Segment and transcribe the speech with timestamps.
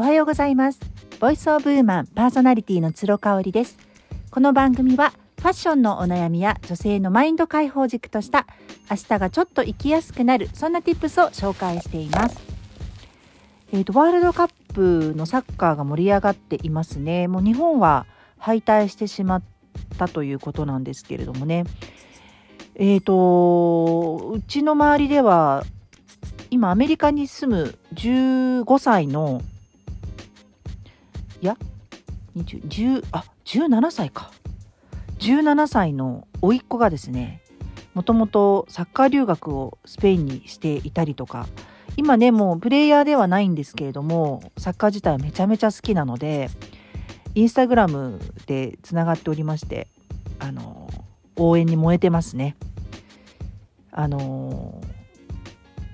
[0.00, 0.78] おはようございます。
[1.18, 3.76] ボイスオブウーマンパーソナリティの鶴香織です。
[4.30, 5.10] この番組は
[5.40, 8.46] ファッションのお悩みや女性のマインド解放軸とした
[8.88, 12.38] 明日がちょっと生きやすくなるそんな tips を紹介しています。
[13.72, 17.26] えーと、ワールドカップのサッカーが盛り上がっていますね。
[17.26, 18.06] もう日本は
[18.38, 19.42] 敗退してしまっ
[19.98, 21.64] たということなんですけれどもね。
[22.76, 25.64] えーとうちの周りでは
[26.50, 29.42] 今アメリカに住む15歳の
[31.40, 31.56] いや
[32.36, 34.30] 20あ17歳か
[35.18, 37.42] 17歳の甥っ子がですね
[37.94, 41.46] もともとサッカー留学をスペインにしていたりとか
[41.96, 46.48] 今ねもうプレイヤーではないんですけれどもサッカー自体めちゃめちゃ好きなので
[47.34, 49.88] インスタグラムでつながっておりまして
[50.38, 50.88] あの
[51.36, 52.56] 応援に燃えてますね。
[53.90, 54.80] あの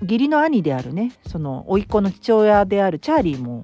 [0.01, 3.63] 義理の兄であるねその甥っ子の父親であるチャーリーも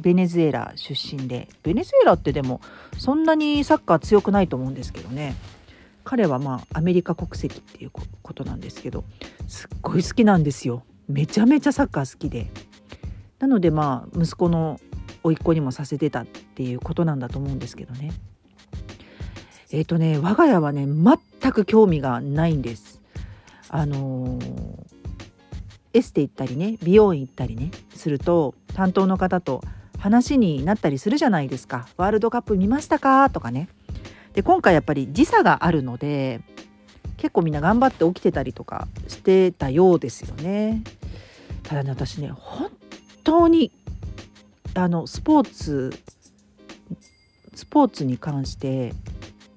[0.00, 2.60] ベネズエラ出身でベネズエラってでも
[2.96, 5.34] そんなにサッカー強くないと思うんですけどね。
[6.04, 9.04] 彼はまあアメリカ国籍っていうことなんですけど
[9.46, 10.82] すっごい好きなんですよ。
[11.06, 12.50] めちゃめちゃサッカー好きで。
[13.38, 14.80] なのでまあ息子の
[15.22, 18.12] 甥っ子にもさせてたっていうことなんだと思うんですけどね。
[19.70, 23.02] えっ、ー、とね我が家はね全く興味がないんです。
[23.68, 24.84] あのー、
[25.92, 29.62] エステ行ったりね美容院行ったりねすると担当の方と
[29.98, 31.88] 話になったりするじゃないですか。
[31.96, 33.28] ワールドカップ見ましたか？
[33.30, 33.68] とかね。
[34.32, 36.40] で今回やっぱり時差があるので
[37.16, 40.82] 結構みんな頑張って起きてたりとかしてたようですよね。
[41.64, 42.70] ただね私ね本
[43.24, 43.72] 当に
[44.74, 45.98] あのスポーツ
[47.54, 48.92] スポーツに関して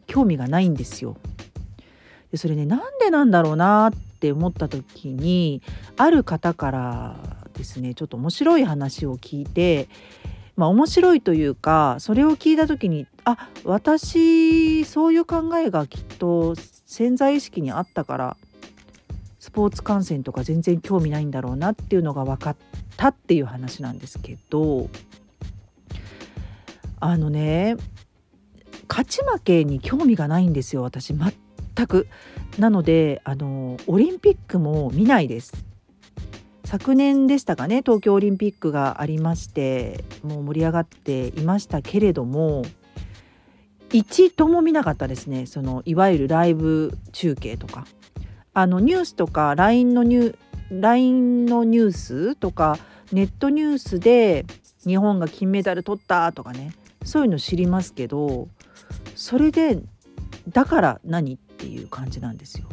[0.08, 1.18] 興味がないんですよ。
[2.32, 5.62] でそれねなんでなんだろうなって思った時に
[5.98, 7.16] ある方から
[7.54, 9.90] ですねちょっと面白い話を聞いて
[10.62, 16.54] まあ面白いというかそれを聞いた時にあ私そういう考えがきっと
[16.86, 18.38] 潜在意識にあったから
[19.40, 22.56] スポーツ観戦とか全然興味ないんだろうなっていうのが分かっ
[22.96, 24.88] たっていう話なんですけど
[27.00, 27.76] あのね
[28.88, 32.08] 勝ち負けに興味がないんですよ私全く。
[32.60, 35.71] なのであのオリンピックも見ないです。
[36.72, 42.64] 昨年でしたかね東京オリンピックがありましてもう盛り上がっていましたけれども
[43.92, 47.86] 一度も見なかったですねそのいわゆるライブ中継とか
[48.54, 50.38] あのニュースとか LINE のニュ
[50.72, 52.78] LINE のニュースとか
[53.12, 54.46] ネットニュースで
[54.88, 56.72] 日本が金メダル取ったとかね
[57.04, 58.48] そういうの知りますけど
[59.18, 59.82] それで
[60.48, 62.68] だから何っていう感じなんですよ。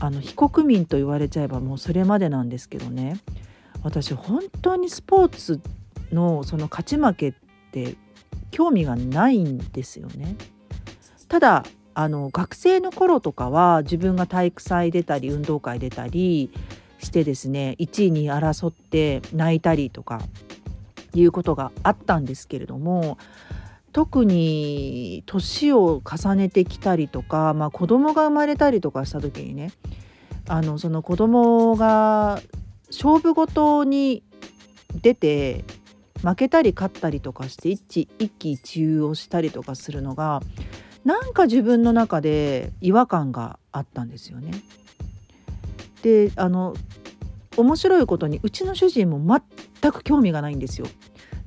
[0.00, 3.18] あの非国民と言われちゃえばもうそれまでなんですけどね
[3.82, 5.60] 私本当にスポーツ
[6.12, 7.34] のその勝ち負けっ
[7.72, 7.96] て
[8.50, 10.36] 興味がないんですよね。
[11.28, 11.64] ただ
[11.94, 16.50] あの学生の頃とかは自分が体育祭出たり運動会出たり
[16.98, 20.20] してですね1位に争って泣いたりとか
[21.14, 23.16] いうことがあったんですけれども
[23.96, 29.72] 特に年を重ねてきたりとか、まあ、子供が生まれたりとかした時にね
[30.46, 32.42] あのその子供が
[32.88, 34.22] 勝負事に
[35.00, 35.64] 出て
[36.20, 40.42] 負けたり勝ったりとかして一一喜一憂をしたりとかするのが
[41.06, 44.50] なんか自分の中で違和感があったんですよね。
[46.02, 46.74] であの
[47.56, 49.40] 面白いことにうちの主人も
[49.80, 50.86] 全く興味がないんですよ。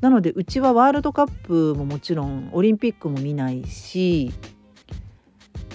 [0.02, 4.32] なのでうちはワールドカップももちろんオリンピックも見ないし、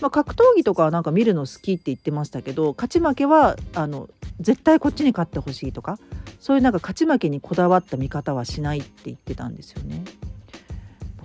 [0.01, 4.09] まあ、格闘技とかはなんか見るの好きって言ってましたけど勝ち負けはあの
[4.41, 5.99] 絶対こっちに勝ってほしいとか
[6.41, 10.05] そういうなんか勝ち負けにこだわった見方はしないって言ってたんですよね。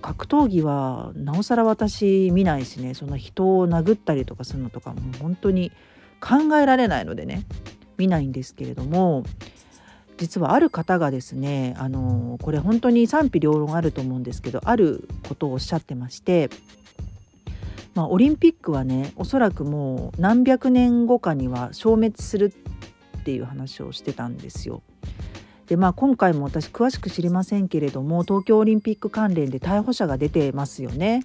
[0.02, 5.74] 格闘技はなおさら私見ないしねその人を殴ったりとかするのとかも本当に
[6.22, 7.44] 考えられないのでね
[7.98, 9.24] 見ないんですけれども
[10.20, 16.50] 実はある方がですねあのこれ本当に賛否両論あると思うんですけどあることをおっしゃってまして、
[17.96, 22.54] まあ、オリンピックはねおそらくもう何百年後かには消滅する
[23.20, 24.82] っていう話をしてたんですよ。
[25.68, 31.24] でまあ今回も私詳しく知りませんけれども東京オリンピック関連で逮捕者が出てますよね。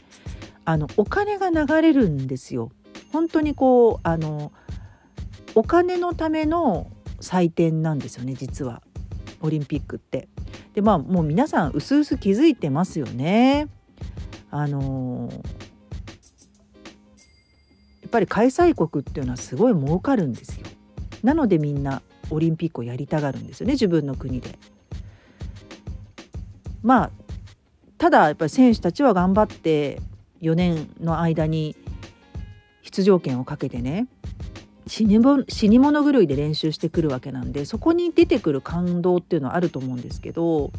[0.67, 2.71] あのお金が流れるんですよ。
[3.13, 4.53] 本当にこうあの
[5.55, 6.91] お金のための
[7.21, 8.83] 祭典なんですよね実は
[9.41, 10.29] オリンピックって。
[10.75, 13.69] でまあもう皆さんうすうす気づいてますよね。
[14.51, 15.39] あのー、や
[18.07, 20.67] っぱり開催国っていうのはすごい儲かるんですよ。
[21.23, 24.59] なのでみんなオリンピックをやりたがるんですよね自分の国で。
[26.83, 27.11] まあ
[27.99, 30.01] ただやっぱり選手たちは頑張って
[30.43, 31.77] 4年の間に
[32.83, 34.07] 出場権をかけてね
[34.87, 40.73] 死に死に物狂いで練習してくるわけなんでそこに出てくる感動っていうのはあると思うんですけど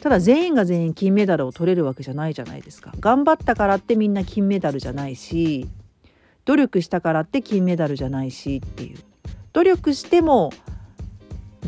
[0.00, 5.68] ただ全員が全員金メダルを取れるわけじゃないじゃないですか頑張ったからってみんな金メダルじゃないし
[6.44, 8.98] 努力したからって金メダルじゃないしっていう
[9.52, 10.52] 努力しても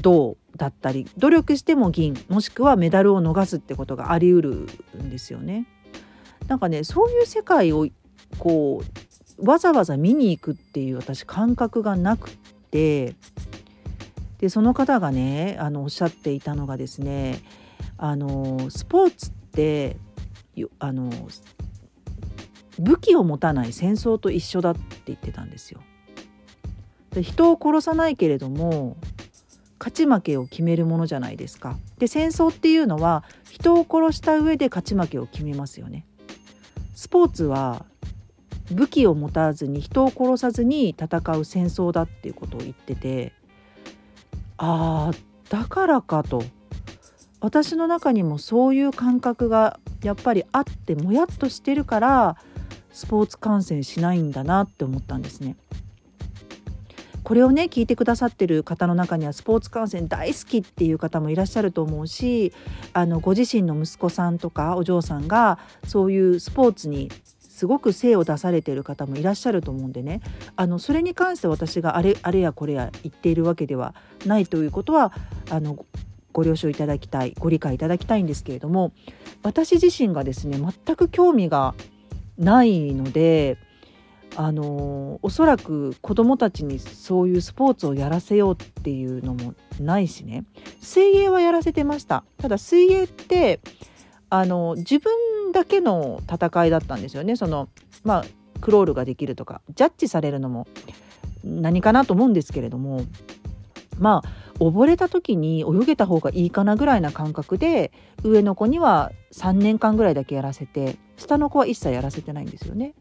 [0.01, 5.67] 銅だったり努力しても銀もしくはメダルを逃すってことがありうるんですよね。
[6.49, 7.89] なんかねそういう世界を
[8.39, 12.31] こうわざわざ見に行くっていう私感覚がなく
[12.71, 13.15] て
[14.39, 17.41] でその方がねあのおっしゃっていたのがですね
[17.97, 19.97] あのスポーツって
[20.79, 21.11] あの
[22.79, 25.81] 武器を持たない戦争と一緒だって言ってたんですよ。
[27.11, 28.97] で人を殺さないけれども
[29.79, 31.77] 勝ち負けを決めるものじゃないですか。
[31.99, 36.07] で戦争っていうのは人を殺した上で勝ち負けを決めますよね。
[36.95, 37.87] スポーツは
[38.73, 43.33] 武器を持たずに人を殺さずに戦う戦争だっていうことを言ってて
[44.57, 45.15] ああ
[45.51, 46.43] だからかと
[47.41, 52.37] 私の中にもそういう感覚がやっぱりあってもやっとしてるから
[52.93, 55.57] スポーツ観戦しないんだなって思ったんですね。
[57.25, 62.53] これをね聞いてくださってる方の中にはスポーツ観戦大好きっていう方もいらっしゃると思うし
[62.93, 67.11] あのご自身の息子さんとかお嬢さんがそういうスポーツに
[67.55, 70.21] すごく精を出されている方もいらっしゃると思うんでね。
[70.57, 73.95] あのそれに関して私があれあれやこれや言っているわけでは
[74.27, 75.13] ないということは
[75.51, 75.87] あの
[76.33, 78.93] ご了承いただきたいご理解いただきたいんですけれども
[79.45, 81.77] 私自身がですね全く興味が
[82.37, 83.57] ないので
[84.35, 90.45] あのおそらく子どもたちにそういうスポーツをやらせようっていうのもないしね。
[90.81, 92.25] 水泳はやらせてました。
[92.39, 93.61] ただ水泳って
[94.37, 97.69] あの自分だけの戦いだったんですよねその
[98.03, 98.25] まあ
[98.61, 100.67] クロールができるとかジャッジされるのも
[101.45, 103.03] 何かなと思うんですけれども
[104.01, 107.93] まあ溺れた時に泳げた方がいいかなぐらいな感覚で
[108.25, 112.95] 上の子には3年間ぐらいだけやらせて下の子は一切やらせてないんですよね。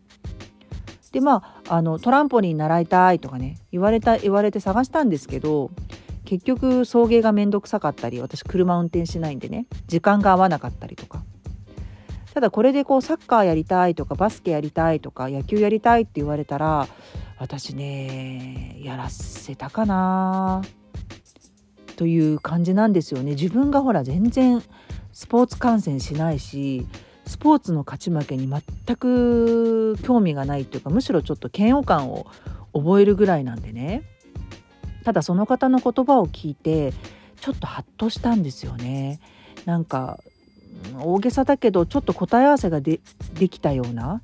[1.12, 5.72] でまああのトランポリン習いたいとかね言われた言われて探したんですけど
[6.34, 11.24] 結局送迎が面倒くさかったり私車運転しないんでね時間が合わなかったりとか。
[12.34, 16.88] ただこれでこうサッカーやりたいとかバスケやりたいとか野球やりたいって言われたら
[17.38, 20.64] 私ねやらせたかな
[21.96, 23.32] という感じなんですよね。
[23.32, 24.64] 自分がほら全然
[25.12, 26.88] スポーツ観戦しないし
[27.28, 32.26] スポーツの勝ち負けに全く興味がないっていうかむしろちょっと嫌悪感を
[32.74, 34.04] 覚えるぐらいなんでね。
[35.04, 36.94] ただその方の言葉を聞いて
[37.40, 39.20] ちょっとハッとしたんですよね
[39.66, 40.20] なんか
[41.00, 43.00] 大げさだけどちょっと答え合わせがで
[43.50, 44.22] きたような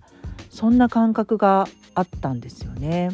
[0.50, 3.12] そんな感覚があったんですよね。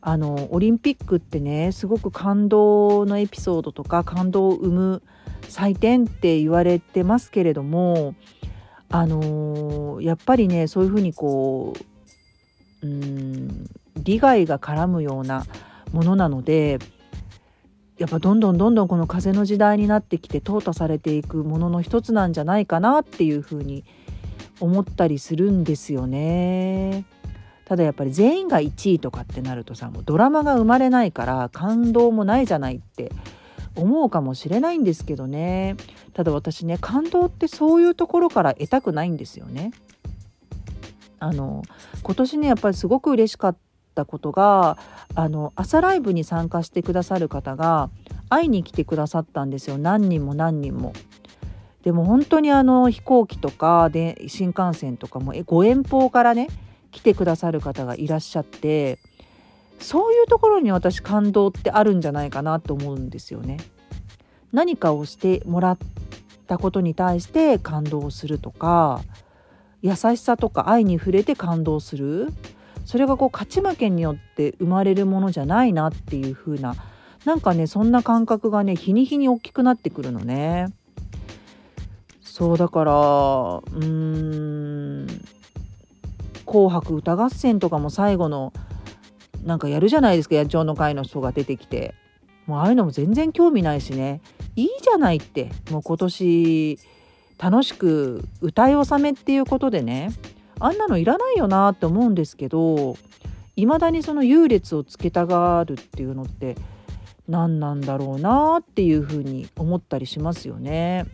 [0.00, 5.02] あのオリンピックってねすごく感動のエピソードとか感動を生む
[5.48, 8.14] 祭典って言われてますけれども
[8.90, 11.74] あのー、やっぱりねそういうふうにこ
[12.82, 13.66] ううん
[13.96, 15.44] 利害が絡むような
[15.92, 16.78] ものなので
[17.98, 23.84] やっぱどんどんどんどんこの風の時代になってきて淘汰されていくものの一つなんじゃないかなっていうふうに
[24.60, 27.04] 思ったりするんですよね。
[27.64, 33.12] ただやっぱり全員が1位とかってなるとさもうドラマが生まれないから感動もないじゃないって
[33.76, 35.76] 思うかもしれないんですけどね
[36.14, 39.72] ただ私ね感動ってそういうところから得たくないんですよね。
[41.20, 41.62] あの
[42.02, 43.56] 今年ねやっぱりすごく嬉しかっ
[43.98, 44.78] たことが
[45.16, 47.90] あの朝ライブに参加してくださる方が
[48.28, 50.92] 会いに来てくださったんですよ何人も何人も。
[51.82, 56.48] でも本当にあの飛行機とかで新幹線とかもご遠方からね
[56.90, 58.98] 来てくださる方がいらっしゃって
[59.78, 63.58] そういうところに私感動ってあるんじゃないかなと思うんですよね。
[64.52, 65.78] 何かをしてもらっ
[66.46, 69.02] たことに対して感動するとか
[69.82, 72.32] 優しさとか愛に触れて感動する
[72.88, 76.74] それがこう勝ち負けによって生まれるものじゃないなっていう風な
[77.26, 80.72] なんかねそんな感覚がね日に日に大きくなってくるのね。
[82.22, 85.06] そうだからうーん
[86.46, 88.54] 「紅白歌合戦」とかも最後の
[89.44, 91.94] なんかやるじゃないですか野鳥の会の人が出てきて。
[92.46, 94.22] もうああいうのも全然興味ないしね。
[94.56, 95.50] いいじゃないって。
[95.70, 96.78] もう今年
[97.38, 100.12] 楽しく歌い納めっていうことでね。
[100.60, 102.96] あんなのいらないよなって思うんですけど
[103.56, 106.56] いまだにその優劣をつけたがるっていうのって
[107.28, 111.06] 何なんだろうなっていうふうに思ったりしますよね。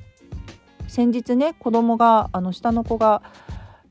[0.86, 3.22] 先日ね子供があの下の子が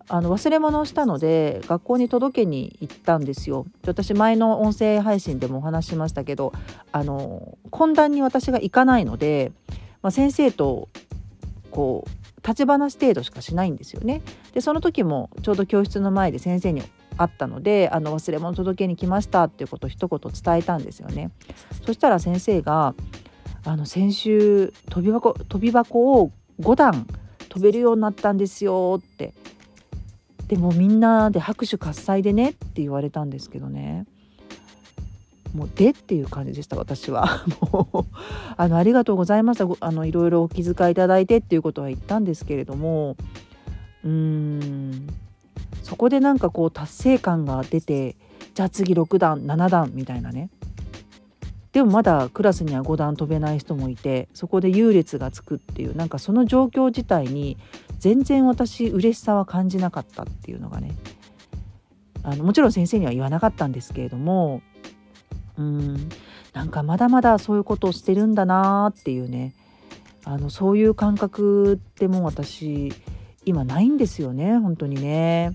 [0.07, 3.65] あの忘れ物をしたので学校に届けに行ったんですよ。
[3.85, 6.53] 私前の音声配信でもお話ししましたけど
[6.91, 9.51] あの懇談に私が行かないので、
[10.01, 10.89] まあ、先生と
[11.71, 14.21] こう立ち話程度しかしないんですよね。
[14.53, 16.83] でその時もちょうど教室の前で先生に
[17.17, 21.31] 会ったのであの忘れ物届けに来ましたっていうことを一言伝えたんですよね。
[21.85, 22.95] そしたら先生が
[23.65, 27.07] あの先週飛び箱飛び箱を5段
[27.49, 29.33] 飛べるようになったんですよって
[30.47, 34.05] でもみんなで拍手喝采でねって言われたんですけどね
[35.53, 37.43] もうでっていう感じでした私は。
[37.71, 38.05] もう
[38.57, 39.67] あのありがとうございました。
[39.79, 43.15] あのいろいろお気遣いいただいてっていうことは言ったんですけれども
[44.03, 45.07] うーん
[45.83, 48.15] そこでなんかこう達成感が出て
[48.55, 50.49] じゃあ次6段7段みたいなね。
[51.71, 57.57] でもまだクラスには5段飛べない人もいてそこで優劣がつくっていうなんかその状況自体に
[57.97, 60.91] 全然私嬉しさは感じなかったっていうのがね。
[62.23, 64.61] あのもちろん先生には言わなかったんですけれども
[65.57, 66.09] うん。
[66.53, 69.53] なんかまだまだそういうことをしてるんだなっていうね。
[70.25, 72.93] あのそういう感覚ってもう私
[73.45, 74.57] 今ないんですよね。
[74.57, 75.53] 本当にね。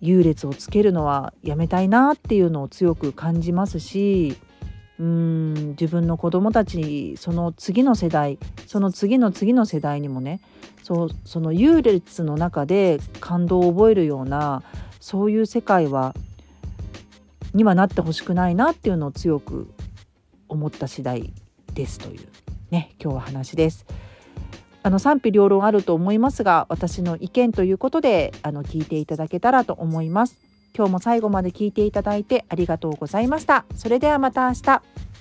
[0.00, 4.36] 優劣をつけるのはやめたいなっていうのを強く感じますし
[4.98, 10.40] うん自分の子供たちその次の世代その次の次の世代にもね
[10.82, 14.62] そうその優劣の中で感動を覚えるような
[15.00, 16.14] そういう世界は
[17.56, 19.68] にはなってほしくないなっていうのを強く
[20.48, 21.32] 思った次第
[21.74, 22.28] ですという
[22.70, 23.86] ね今日は話です。
[24.82, 30.38] あの賛否両論あると思いますが私の意見ということであの聞いていただけたらと思います。
[30.76, 33.64] 今日も最後まで聞いていただいてありがとうございました。
[33.74, 35.15] それではまた明日。